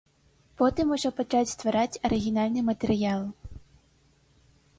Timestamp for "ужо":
0.95-1.09